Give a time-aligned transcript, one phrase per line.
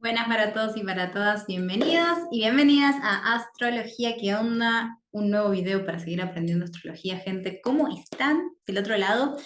[0.00, 4.98] Buenas para todos y para todas, bienvenidos y bienvenidas a Astrología, ¿qué onda?
[5.10, 7.60] Un nuevo video para seguir aprendiendo astrología, gente.
[7.62, 9.36] ¿Cómo están del otro lado?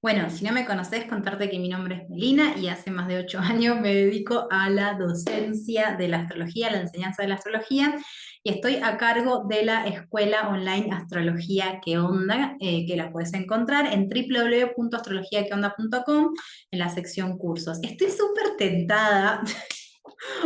[0.00, 3.18] Bueno, si no me conoces, contarte que mi nombre es Melina y hace más de
[3.18, 7.34] ocho años me dedico a la docencia de la astrología, a la enseñanza de la
[7.34, 7.96] astrología,
[8.44, 12.56] y estoy a cargo de la escuela online Astrología ¿Qué onda?
[12.60, 16.34] Eh, que la puedes encontrar en www.astrologiaqueonda.com
[16.70, 17.80] en la sección cursos.
[17.82, 19.42] Estoy súper tentada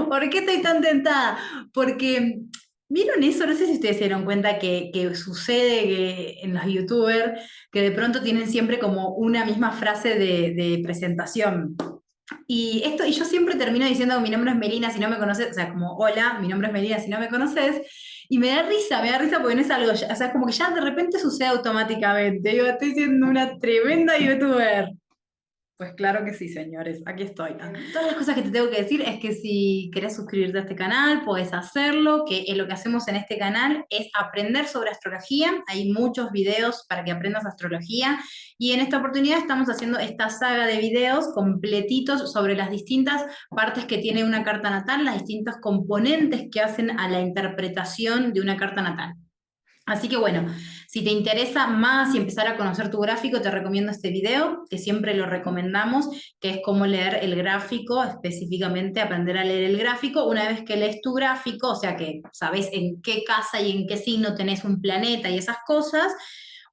[0.09, 1.39] ¿Por qué estoy tan tentada?
[1.73, 2.41] Porque,
[2.89, 3.47] ¿vieron eso?
[3.47, 8.23] No sé si ustedes se dieron cuenta que, sucede en los youtubers que de pronto
[8.23, 11.77] tienen siempre como una misma frase de, presentación.
[12.47, 15.51] Y esto, y yo siempre termino diciendo mi nombre es Melina si no me conoces,
[15.51, 17.81] o sea, como hola, mi nombre es Melina si no me conoces,
[18.29, 20.53] y me da risa, me da risa porque no es algo, o sea, como que
[20.53, 22.55] ya de repente sucede automáticamente.
[22.55, 24.91] Yo estoy siendo una tremenda youtuber.
[25.79, 27.53] Pues claro que sí, señores, aquí estoy.
[27.93, 30.75] Todas las cosas que te tengo que decir es que si querés suscribirte a este
[30.75, 35.63] canal, puedes hacerlo, que lo que hacemos en este canal es aprender sobre astrología.
[35.69, 38.19] Hay muchos videos para que aprendas astrología
[38.59, 43.85] y en esta oportunidad estamos haciendo esta saga de videos completitos sobre las distintas partes
[43.85, 48.57] que tiene una carta natal, las distintas componentes que hacen a la interpretación de una
[48.57, 49.15] carta natal.
[49.89, 50.47] Así que bueno,
[50.87, 54.77] si te interesa más y empezar a conocer tu gráfico, te recomiendo este video, que
[54.77, 56.09] siempre lo recomendamos,
[56.41, 60.27] que es cómo leer el gráfico, específicamente aprender a leer el gráfico.
[60.27, 63.87] Una vez que lees tu gráfico, o sea que sabes en qué casa y en
[63.87, 66.13] qué signo tenés un planeta y esas cosas,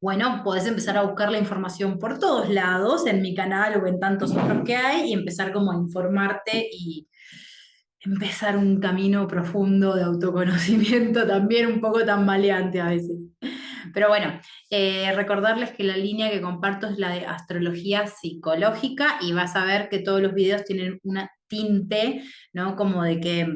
[0.01, 3.97] bueno, podés empezar a buscar la información por todos lados, en mi canal o en
[3.99, 7.07] tantos otros que hay, y empezar como a informarte y
[8.05, 13.17] empezar un camino profundo de autoconocimiento, también un poco tambaleante a veces.
[13.93, 14.39] Pero bueno,
[14.69, 19.65] eh, recordarles que la línea que comparto es la de astrología psicológica y vas a
[19.65, 22.75] ver que todos los videos tienen una tinte, ¿no?
[22.75, 23.47] Como de que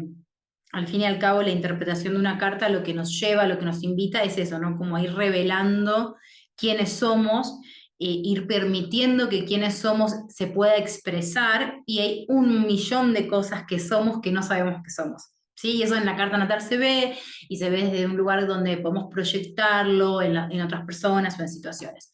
[0.72, 3.58] al fin y al cabo la interpretación de una carta lo que nos lleva, lo
[3.58, 4.78] que nos invita es eso, ¿no?
[4.78, 6.16] Como ir revelando
[6.56, 7.60] quiénes somos,
[8.00, 13.78] ir permitiendo que quienes somos se pueda expresar y hay un millón de cosas que
[13.78, 15.34] somos que no sabemos que somos.
[15.56, 15.72] ¿sí?
[15.72, 17.18] Y eso en la carta natal se ve
[17.50, 21.50] y se ve desde un lugar donde podemos proyectarlo en, en otras personas o en
[21.50, 22.12] situaciones.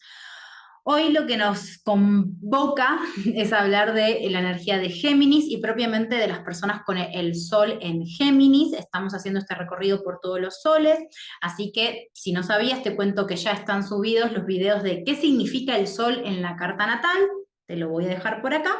[0.88, 3.00] Hoy lo que nos convoca
[3.34, 7.80] es hablar de la energía de Géminis y propiamente de las personas con el Sol
[7.80, 8.72] en Géminis.
[8.72, 10.96] Estamos haciendo este recorrido por todos los soles,
[11.40, 15.16] así que si no sabías, te cuento que ya están subidos los videos de qué
[15.16, 17.18] significa el Sol en la carta natal.
[17.66, 18.70] Te lo voy a dejar por acá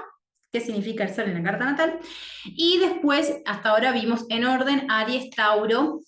[0.52, 1.98] qué significa el Sol en la carta natal.
[2.44, 5.98] Y después, hasta ahora vimos en orden Aries, Tauro,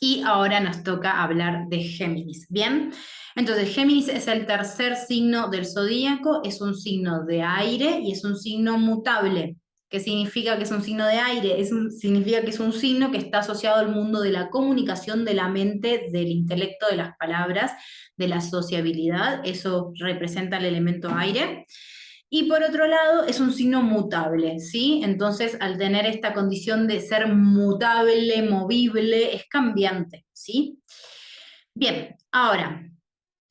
[0.00, 2.46] y ahora nos toca hablar de Géminis.
[2.48, 2.92] Bien,
[3.38, 8.24] entonces Géminis es el tercer signo del zodíaco, es un signo de aire y es
[8.24, 9.54] un signo mutable.
[9.88, 11.60] ¿Qué significa que es un signo de aire?
[11.60, 15.34] Es significa que es un signo que está asociado al mundo de la comunicación, de
[15.34, 17.72] la mente, del intelecto, de las palabras,
[18.16, 19.40] de la sociabilidad.
[19.44, 21.64] Eso representa el elemento aire.
[22.28, 25.00] Y por otro lado, es un signo mutable, ¿sí?
[25.04, 30.80] Entonces, al tener esta condición de ser mutable, movible, es cambiante, ¿sí?
[31.72, 32.88] Bien, ahora,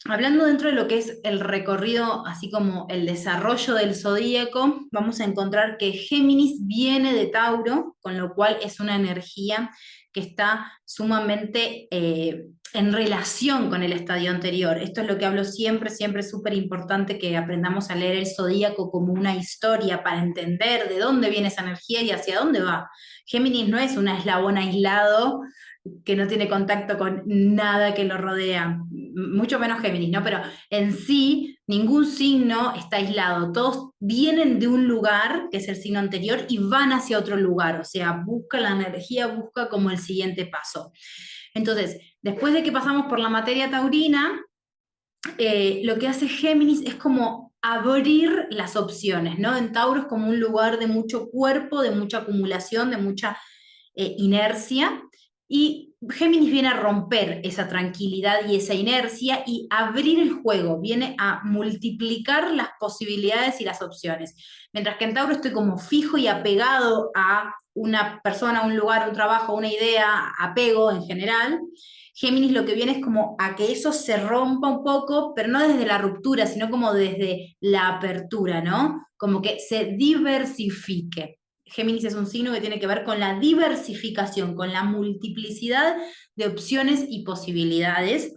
[0.10, 5.20] hablando dentro de lo que es el recorrido, así como el desarrollo del zodíaco, vamos
[5.20, 9.72] a encontrar que Géminis viene de Tauro, con lo cual es una energía
[10.12, 14.78] que está sumamente eh, en relación con el estadio anterior.
[14.78, 18.28] Esto es lo que hablo siempre, siempre es súper importante que aprendamos a leer el
[18.28, 22.90] zodíaco como una historia para entender de dónde viene esa energía y hacia dónde va.
[23.26, 25.42] Géminis no es un eslabón aislado
[26.04, 30.24] que no tiene contacto con nada que lo rodea, mucho menos Géminis, ¿no?
[30.24, 35.76] Pero en sí, ningún signo está aislado, todos vienen de un lugar, que es el
[35.76, 39.98] signo anterior, y van hacia otro lugar, o sea, busca la energía, busca como el
[39.98, 40.92] siguiente paso.
[41.54, 44.40] Entonces, después de que pasamos por la materia taurina,
[45.38, 49.58] eh, lo que hace Géminis es como abrir las opciones, ¿no?
[49.58, 53.38] En Tauro es como un lugar de mucho cuerpo, de mucha acumulación, de mucha
[53.96, 55.02] eh, inercia,
[55.50, 61.16] y Géminis viene a romper esa tranquilidad y esa inercia y abrir el juego, viene
[61.18, 64.36] a multiplicar las posibilidades y las opciones.
[64.74, 69.16] Mientras que en Tauro estoy como fijo y apegado a una persona, un lugar, un
[69.16, 71.60] trabajo, una idea, apego en general.
[72.14, 75.68] Géminis lo que viene es como a que eso se rompa un poco, pero no
[75.68, 79.06] desde la ruptura, sino como desde la apertura, ¿no?
[79.16, 81.37] Como que se diversifique.
[81.70, 85.98] Géminis es un signo que tiene que ver con la diversificación, con la multiplicidad
[86.36, 88.34] de opciones y posibilidades.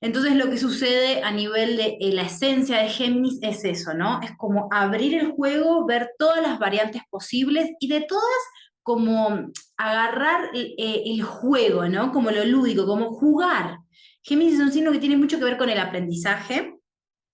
[0.00, 4.20] Entonces lo que sucede a nivel de eh, la esencia de Géminis es eso, ¿no?
[4.22, 8.22] Es como abrir el juego, ver todas las variantes posibles y de todas
[8.82, 12.12] como agarrar eh, el juego, ¿no?
[12.12, 13.80] Como lo lúdico, como jugar.
[14.22, 16.78] Géminis es un signo que tiene mucho que ver con el aprendizaje,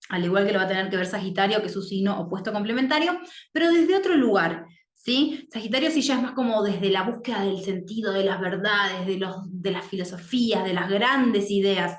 [0.09, 2.51] al igual que lo va a tener que ver Sagitario, que es su signo opuesto
[2.51, 3.19] complementario,
[3.51, 4.65] pero desde otro lugar.
[5.05, 5.47] ¿Sí?
[5.53, 9.19] Sagitario sí ya es más como desde la búsqueda del sentido, de las verdades, de,
[9.19, 11.95] los, de las filosofías, de las grandes ideas.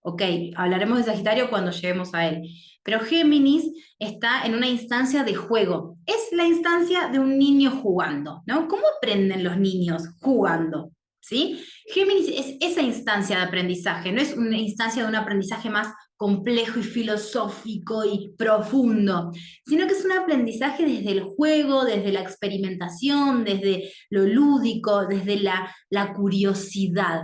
[0.00, 0.20] Ok,
[0.54, 2.42] hablaremos de Sagitario cuando lleguemos a él.
[2.82, 3.64] Pero Géminis
[3.98, 5.96] está en una instancia de juego.
[6.04, 8.68] Es la instancia de un niño jugando, ¿no?
[8.68, 10.02] ¿Cómo aprenden los niños?
[10.20, 11.64] Jugando, ¿sí?
[11.86, 15.88] Géminis es esa instancia de aprendizaje, no es una instancia de un aprendizaje más
[16.20, 19.32] complejo y filosófico y profundo,
[19.64, 25.40] sino que es un aprendizaje desde el juego, desde la experimentación, desde lo lúdico, desde
[25.40, 27.22] la, la curiosidad.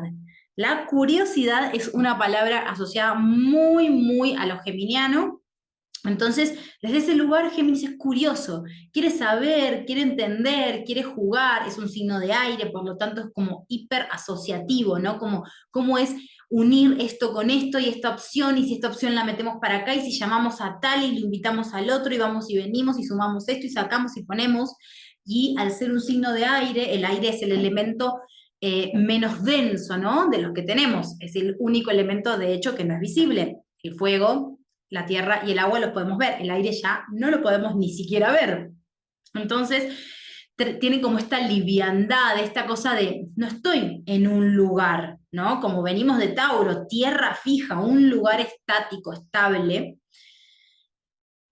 [0.57, 5.43] La curiosidad es una palabra asociada muy, muy a lo geminiano,
[6.09, 11.89] entonces, desde ese lugar Géminis es curioso, quiere saber, quiere entender, quiere jugar, es un
[11.89, 15.19] signo de aire, por lo tanto es como hiper asociativo, ¿no?
[15.19, 16.15] Como cómo es
[16.49, 19.95] unir esto con esto y esta opción, y si esta opción la metemos para acá,
[19.95, 23.05] y si llamamos a tal y lo invitamos al otro, y vamos y venimos, y
[23.05, 24.77] sumamos esto, y sacamos y ponemos,
[25.25, 28.21] y al ser un signo de aire, el aire es el elemento
[28.61, 30.29] eh, menos denso, ¿no?
[30.29, 33.59] De los que tenemos, es el único elemento, de hecho, que no es visible.
[33.83, 34.56] El fuego
[34.91, 37.93] la tierra y el agua lo podemos ver, el aire ya no lo podemos ni
[37.93, 38.71] siquiera ver.
[39.35, 39.95] Entonces,
[40.81, 45.61] tiene como esta liviandad, esta cosa de no estoy en un lugar, ¿no?
[45.61, 49.99] Como venimos de Tauro, tierra fija, un lugar estático, estable,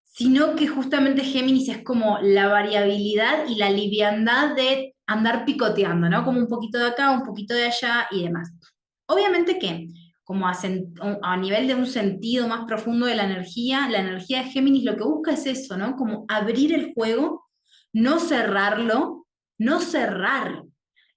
[0.03, 6.23] sino que justamente Géminis es como la variabilidad y la liviandad de andar picoteando, ¿no?
[6.23, 8.51] Como un poquito de acá, un poquito de allá y demás.
[9.07, 9.87] Obviamente que
[10.25, 14.83] como a, nivel de un sentido más profundo de la energía, la energía de Géminis
[14.83, 15.95] lo que busca es eso, ¿no?
[15.95, 17.47] Como abrir el juego,
[17.93, 19.27] no cerrarlo,
[19.59, 20.63] no cerrar.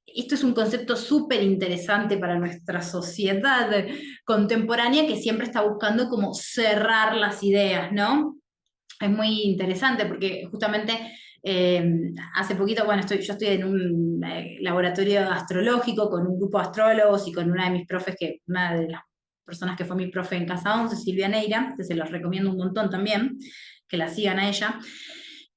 [0.04, 3.70] Esto es un concepto súper interesante para nuestra sociedad
[4.26, 8.36] contemporánea que siempre está buscando como cerrar las ideas, ¿no?
[9.00, 15.30] Es muy interesante porque justamente eh, hace poquito, bueno, yo estoy en un eh, laboratorio
[15.30, 18.88] astrológico con un grupo de astrólogos y con una de mis profes, que una de
[18.88, 19.02] las
[19.44, 22.58] personas que fue mi profe en Casa 11, Silvia Neira, que se los recomiendo un
[22.58, 23.38] montón también,
[23.88, 24.78] que la sigan a ella.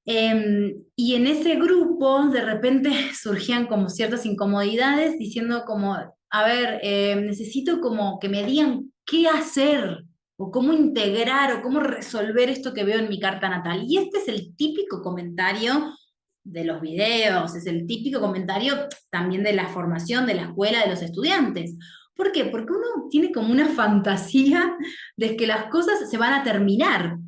[0.04, 5.96] Em, y en ese grupo de repente surgían como ciertas incomodidades diciendo como,
[6.30, 10.04] a ver, em, necesito como que me digan qué hacer
[10.42, 13.84] o cómo integrar o cómo resolver esto que veo en mi carta natal.
[13.86, 15.94] Y este es el típico comentario
[16.42, 20.90] de los videos, es el típico comentario también de la formación de la escuela de
[20.90, 21.76] los estudiantes.
[22.16, 22.46] ¿Por qué?
[22.46, 24.76] Porque uno tiene como una fantasía
[25.16, 27.18] de que las cosas se van a terminar.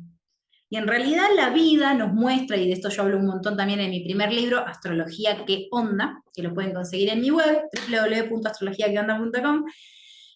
[0.69, 3.79] Y en realidad la vida nos muestra, y de esto yo hablo un montón también
[3.79, 9.63] en mi primer libro, Astrología qué onda, que lo pueden conseguir en mi web, www.astrologiaqueonda.com,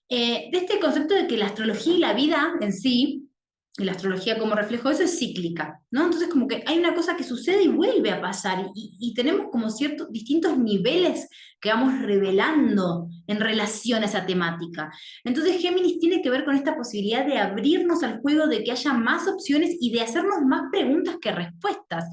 [0.09, 3.29] eh, de este concepto de que la astrología y la vida en sí,
[3.77, 6.03] y la astrología como reflejo de eso es cíclica, ¿no?
[6.03, 9.47] Entonces como que hay una cosa que sucede y vuelve a pasar, y, y tenemos
[9.51, 11.29] como ciertos distintos niveles
[11.59, 14.91] que vamos revelando en relación a esa temática.
[15.23, 18.93] Entonces Géminis tiene que ver con esta posibilidad de abrirnos al juego, de que haya
[18.93, 22.05] más opciones y de hacernos más preguntas que respuestas.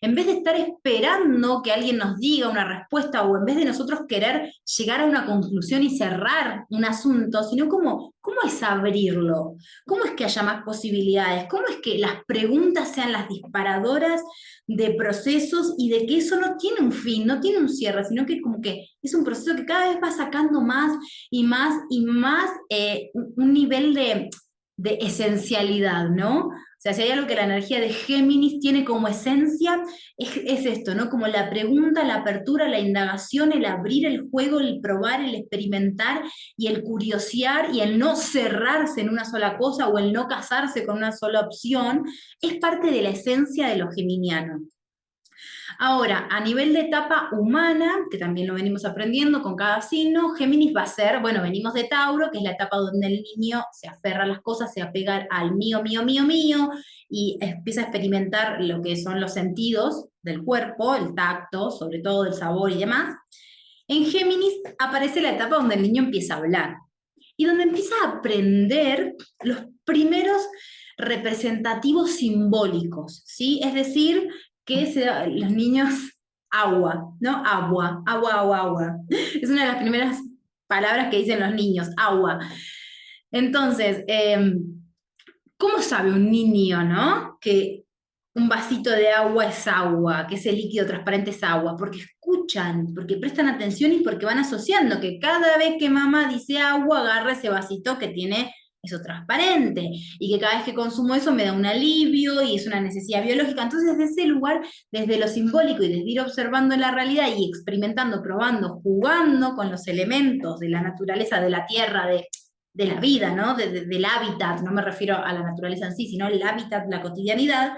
[0.00, 3.64] En vez de estar esperando que alguien nos diga una respuesta o en vez de
[3.64, 9.56] nosotros querer llegar a una conclusión y cerrar un asunto, sino como, ¿cómo es abrirlo?
[9.86, 11.46] ¿Cómo es que haya más posibilidades?
[11.48, 14.22] ¿Cómo es que las preguntas sean las disparadoras
[14.66, 18.26] de procesos y de que eso no tiene un fin, no tiene un cierre, sino
[18.26, 20.96] que como que es un proceso que cada vez va sacando más
[21.30, 24.30] y más y más eh, un nivel de,
[24.76, 26.48] esencialidad, ¿no?
[26.48, 29.80] O sea, si hay algo que la energía de Géminis tiene como esencia,
[30.18, 31.08] es, es, esto, ¿no?
[31.08, 36.24] Como la pregunta, la apertura, la indagación, el abrir el juego, el probar, el experimentar
[36.56, 40.84] y el curiosear y el no cerrarse en una sola cosa o el no casarse
[40.84, 42.02] con una sola opción,
[42.40, 44.60] es parte de la esencia de lo geminiano.
[45.78, 50.74] Ahora, a nivel de etapa humana, que también lo venimos aprendiendo con cada signo, Géminis
[50.74, 53.88] va a ser, bueno, venimos de Tauro, que es la etapa donde el niño se
[53.88, 56.70] aferra a las cosas, se apega al mío, mío, mío, mío,
[57.08, 62.26] y empieza a experimentar lo que son los sentidos del cuerpo, el tacto, sobre todo
[62.26, 63.16] el sabor y demás.
[63.86, 66.76] En Géminis aparece la etapa donde el niño empieza a hablar
[67.36, 70.42] y donde empieza a aprender los primeros
[70.96, 73.60] representativos simbólicos, ¿sí?
[73.62, 74.28] Es decir,
[74.64, 75.94] que se, los niños
[76.50, 77.44] agua, ¿no?
[77.44, 78.96] Agua, agua, agua, agua.
[79.08, 80.18] Es una de las primeras
[80.66, 82.38] palabras que dicen los niños, agua.
[83.30, 84.58] Entonces, em,
[85.56, 87.38] ¿cómo sabe un niño, no?
[87.40, 87.84] Que
[88.34, 92.94] un vasito de agua es agua, que ese líquido transparente es agua, porque escucha escuchan,
[92.94, 97.32] porque prestan atención y porque van asociando que cada vez que mamá dice agua, agarra
[97.32, 98.52] ese vasito que tiene
[98.84, 102.66] eso transparente y que cada vez que consumo eso me da un alivio y es
[102.66, 103.62] una necesidad biológica.
[103.62, 104.60] Entonces, desde ese lugar,
[104.90, 109.86] desde lo simbólico y desde ir observando la realidad y experimentando, probando, jugando con los
[109.88, 112.26] elementos de la naturaleza, de la tierra, de,
[112.74, 113.54] de la vida, ¿no?
[113.54, 117.74] del hábitat, no me refiero a la naturaleza en sí, sino el hábitat, la cotidianidad,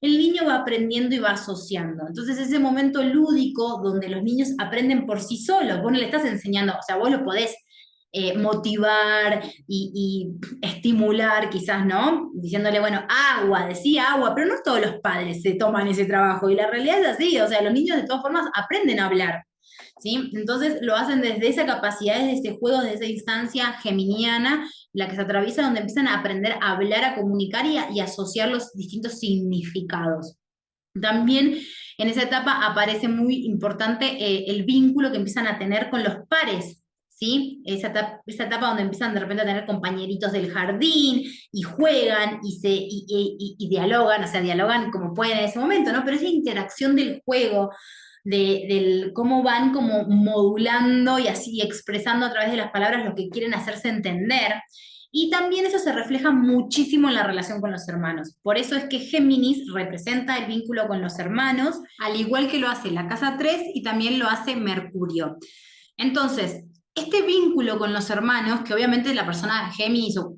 [0.00, 2.06] el niño va aprendiendo y va asociando.
[2.06, 6.24] Entonces ese momento lúdico donde los niños aprenden por sí solos, vos no le estás
[6.24, 7.56] enseñando, o sea, vos lo podés
[8.12, 10.30] eh, motivar y,
[10.62, 12.30] estimular, quizás, ¿no?
[12.34, 16.54] Diciéndole, bueno, agua, decía agua, pero no todos los padres se toman ese trabajo y
[16.54, 19.44] la realidad es así, o sea, los niños de todas formas aprenden a hablar.
[19.98, 20.30] ¿Sí?
[20.34, 25.16] Entonces lo hacen desde esa capacidad, desde ese juego, desde esa instancia geminiana, la que
[25.16, 29.18] se atraviesa, donde empiezan a aprender a hablar, a comunicar y, a, asociar los distintos
[29.18, 30.36] significados.
[31.00, 31.58] También
[31.98, 36.26] en esa etapa aparece muy importante eh, el vínculo que empiezan a tener con los
[36.28, 36.85] pares,
[37.16, 37.62] ¿sí?
[37.64, 42.40] Esa etapa, esa etapa, donde empiezan de repente a tener compañeritos del jardín y juegan
[42.42, 46.04] y, se, y, dialogan, o sea, dialogan como pueden en ese momento, ¿no?
[46.04, 47.70] Pero esa interacción del juego,
[48.24, 53.30] de, cómo van como modulando y así expresando a través de las palabras lo que
[53.30, 54.52] quieren hacerse entender.
[55.10, 58.36] Y también eso se refleja muchísimo en la relación con los hermanos.
[58.42, 62.68] Por eso es que Géminis representa el vínculo con los hermanos, al igual que lo
[62.68, 65.38] hace la casa 3 y también lo hace Mercurio.
[65.96, 66.64] Entonces,
[66.96, 70.36] este vínculo con los hermanos, que obviamente la persona Géminis o,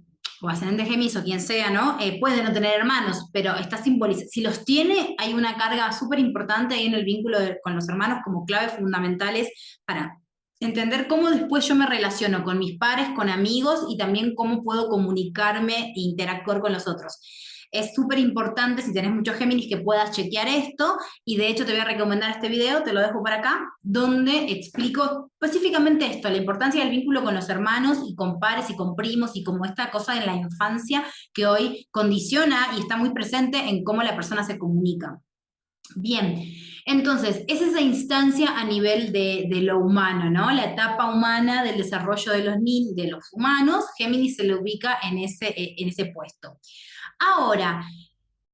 [0.48, 1.98] ascendente Géminis o quien sea, ¿no?
[2.00, 4.28] Eh, puede no tener hermanos, pero está simbolizado.
[4.30, 8.18] Si los tiene, hay una carga súper importante ahí en el vínculo con los hermanos
[8.24, 9.48] como claves fundamentales
[9.84, 10.18] para
[10.60, 14.88] entender cómo después yo me relaciono con mis pares, con amigos y también cómo puedo
[14.88, 17.20] comunicarme e interactuar con los otros.
[17.70, 21.72] Es súper importante si tenés muchos Géminis que puedas chequear esto y de hecho te
[21.72, 26.38] voy a recomendar este video, te lo dejo por acá, donde explico específicamente esto, la
[26.38, 29.90] importancia del vínculo con los hermanos y con pares y con primos y como esta
[29.90, 34.44] cosa en la infancia que hoy condiciona y está muy presente en cómo la persona
[34.44, 35.20] se comunica.
[35.94, 36.42] Bien,
[36.84, 40.50] entonces, es esa instancia a nivel de, lo humano, ¿no?
[40.50, 42.56] La etapa humana del desarrollo de los,
[42.94, 46.58] de los humanos, Géminis se le ubica en ese, en ese puesto.
[47.18, 47.84] Ahora,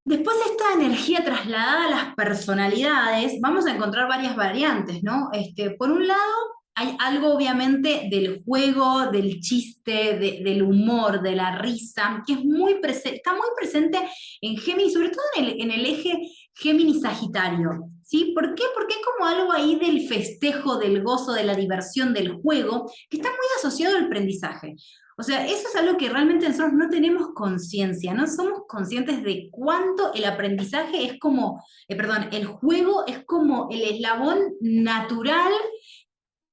[0.04, 5.28] después esta energía trasladada a las personalidades, vamos a encontrar varias variantes, ¿no?
[5.32, 11.58] Este, por un lado, hay algo obviamente del juego, del chiste, del humor, de la
[11.58, 13.98] risa, que es muy está muy presente
[14.40, 16.18] en Géminis, sobre todo en el, eje
[16.54, 17.90] Géminis-Sagitario.
[18.02, 18.32] ¿sí?
[18.34, 18.64] ¿Por qué?
[18.74, 23.18] Porque es como algo ahí del festejo, del gozo, de la diversión, del juego, que
[23.18, 24.74] está muy asociado al aprendizaje.
[25.16, 29.48] O sea, eso es algo que realmente nosotros no tenemos conciencia, no somos conscientes de
[29.50, 35.52] cuánto el aprendizaje es como, eh, perdón, el juego es como el eslabón natural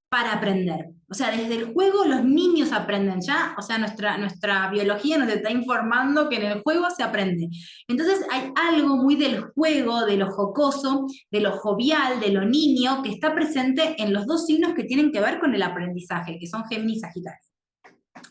[0.09, 0.89] para aprender.
[1.09, 5.29] O sea, desde el juego los niños aprenden ya, o sea, nuestra, nuestra biología nos
[5.29, 7.47] está informando que en el juego se aprende.
[7.87, 13.01] Entonces hay algo muy del juego, de lo jocoso, de lo jovial, de lo niño,
[13.03, 16.47] que está presente en los dos signos que tienen que ver con el aprendizaje, que
[16.47, 17.50] son Géminis y Sagitario.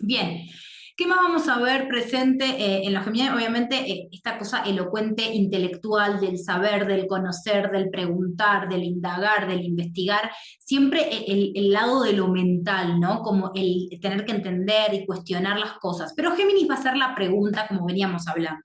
[0.00, 0.47] Bien,
[1.00, 3.30] ¿Qué más vamos a ver presente eh, en los Gemini?
[3.30, 9.64] Obviamente eh, esta cosa elocuente intelectual del saber, del conocer, del preguntar, del indagar, del
[9.64, 13.23] investigar, siempre eh, el, el, lado de lo mental, ¿no?
[13.23, 16.12] Como el tener que entender y cuestionar las cosas.
[16.14, 18.61] Pero Géminis va a ser la pregunta como veníamos hablando.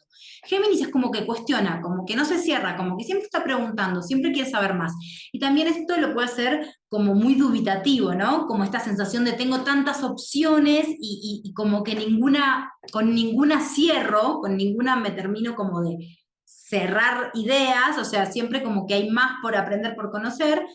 [0.45, 4.01] Géminis es como que cuestiona, como que no se cierra, como que siempre está preguntando,
[4.01, 4.93] siempre quiere saber más.
[5.31, 8.47] Y también esto lo puede hacer como muy dubitativo, ¿no?
[8.47, 14.55] Como esta sensación de tengo tantas opciones y, como que ninguna, con ninguna cierro, con
[14.57, 15.97] ninguna me termino como de
[16.45, 20.65] cerrar ideas, o sea, siempre como que hay más por aprender, por conocer.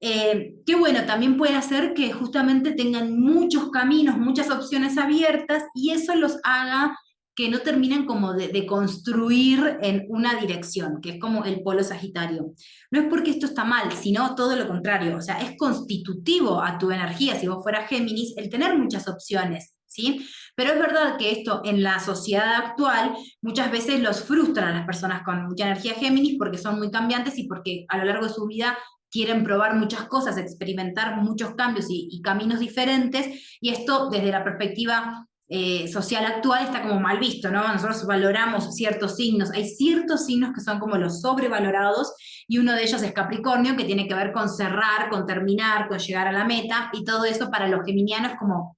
[0.00, 5.90] Eh, que bueno, también puede hacer que justamente tengan muchos caminos, muchas opciones abiertas y
[5.90, 6.96] eso los haga
[7.38, 12.52] que no terminan como de, construir en una dirección, que es como el polo sagitario.
[12.90, 16.78] No es porque esto está mal, sino todo lo contrario, o sea, es constitutivo a
[16.78, 20.28] tu energía, si vos fueras Géminis, el tener muchas opciones, ¿sí?
[20.56, 24.84] Pero es verdad que esto en la sociedad actual muchas veces los frustran a las
[24.84, 28.34] personas con mucha energía Géminis porque son muy cambiantes y porque a lo largo de
[28.34, 28.76] su vida
[29.12, 34.42] quieren probar muchas cosas, experimentar muchos cambios y, y, caminos diferentes, y esto desde la
[34.42, 37.66] perspectiva eh, social actual está como mal visto, ¿no?
[37.72, 42.12] Nosotros valoramos ciertos signos, hay ciertos signos que son como los sobrevalorados
[42.46, 45.98] y uno de ellos es Capricornio, que tiene que ver con cerrar, con terminar, con
[45.98, 48.76] llegar a la meta y todo eso para los geminianos como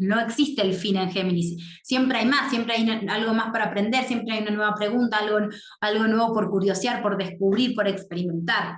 [0.00, 4.04] no existe el fin en Géminis, siempre hay más, siempre hay algo más para aprender,
[4.04, 5.38] siempre hay una nueva pregunta, algo,
[5.80, 8.76] algo nuevo por curiosear, por descubrir, por experimentar.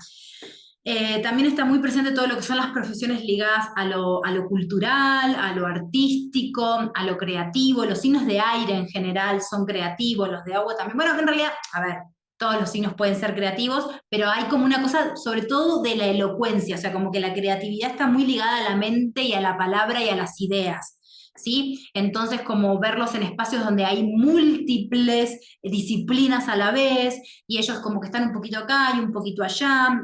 [0.85, 4.33] Eh, también está muy presente todo lo que son las profesiones ligadas a lo, a
[4.33, 7.85] lo, cultural, a lo artístico, a lo creativo.
[7.85, 10.97] Los signos de aire en general son creativos, los de agua también.
[10.97, 11.99] Bueno, en realidad, a ver,
[12.37, 16.07] todos los signos pueden ser creativos, pero hay como una cosa, sobre todo de la
[16.07, 19.41] elocuencia, o sea, como que la creatividad está muy ligada a la mente y a
[19.41, 20.99] la palabra y a las ideas.
[21.37, 21.89] ¿Sí?
[21.95, 28.01] Entonces, como verlos en espacios donde hay múltiples disciplinas a la vez, y ellos como
[28.01, 30.03] que están un poquito acá y un poquito allá,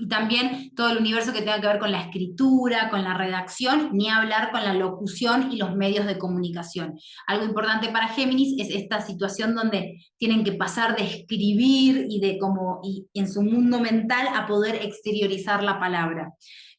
[0.00, 3.90] y también todo el universo que tenga que ver con la escritura, con la redacción,
[3.92, 6.98] ni hablar con la locución y los medios de comunicación.
[7.26, 12.38] Algo importante para Géminis es esta situación donde tienen que pasar de escribir y de
[12.38, 16.32] como y en su mundo mental a poder exteriorizar la palabra.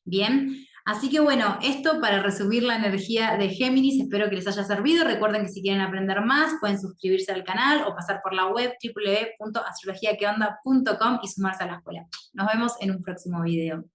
[0.03, 4.63] Bien, Así que bueno, esto para resumir la energía de Géminis, espero que les haya
[4.63, 5.05] servido.
[5.05, 8.73] Recuerden que si quieren aprender más, pueden suscribirse al canal o pasar por la web
[8.83, 12.07] www.astrologiaqueonda.com y sumarse a la escuela.
[12.33, 13.85] Nos vemos en un próximo video.